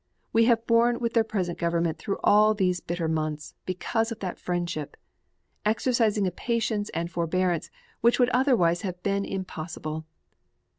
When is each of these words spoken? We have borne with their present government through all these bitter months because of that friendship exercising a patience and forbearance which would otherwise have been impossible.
We 0.33 0.45
have 0.45 0.65
borne 0.65 0.97
with 0.97 1.13
their 1.13 1.23
present 1.23 1.59
government 1.59 1.99
through 1.99 2.17
all 2.23 2.55
these 2.55 2.79
bitter 2.81 3.07
months 3.07 3.53
because 3.67 4.11
of 4.11 4.17
that 4.17 4.39
friendship 4.39 4.97
exercising 5.63 6.25
a 6.25 6.31
patience 6.31 6.89
and 6.95 7.11
forbearance 7.11 7.69
which 8.01 8.17
would 8.17 8.29
otherwise 8.29 8.81
have 8.81 9.03
been 9.03 9.23
impossible. 9.25 10.05